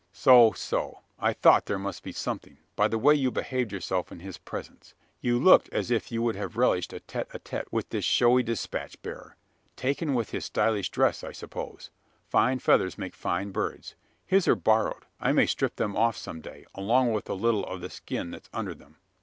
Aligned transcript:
"So, 0.13 0.51
so! 0.53 1.01
I 1.19 1.31
thought 1.31 1.67
there 1.67 1.77
must 1.77 2.01
be 2.01 2.11
something 2.11 2.57
by 2.75 2.87
the 2.87 2.97
way 2.97 3.13
you 3.13 3.29
behaved 3.29 3.71
yourself 3.71 4.11
in 4.11 4.19
his 4.19 4.39
presence. 4.39 4.95
You 5.19 5.37
looked 5.37 5.69
as 5.71 5.91
if 5.91 6.11
you 6.11 6.23
would 6.23 6.35
have 6.35 6.57
relished 6.57 6.91
a 6.91 7.01
tete 7.01 7.27
a 7.35 7.37
tete 7.37 7.71
with 7.71 7.89
this 7.89 8.03
showy 8.03 8.41
despatch 8.41 8.99
bearer. 9.03 9.35
Taken 9.75 10.15
with 10.15 10.31
his 10.31 10.45
stylish 10.45 10.89
dress, 10.89 11.23
I 11.23 11.33
suppose? 11.33 11.91
Fine 12.25 12.57
feathers 12.57 12.97
make 12.97 13.13
fine 13.13 13.51
birds. 13.51 13.93
His 14.25 14.47
are 14.47 14.55
borrowed. 14.55 15.05
I 15.19 15.33
may 15.33 15.45
strip 15.45 15.75
them 15.75 15.95
off 15.95 16.17
some 16.17 16.41
day, 16.41 16.65
along 16.73 17.13
with 17.13 17.29
a 17.29 17.35
little 17.35 17.63
of 17.67 17.81
the 17.81 17.91
skin 17.91 18.31
that's 18.31 18.49
under 18.51 18.73
them." 18.73 18.95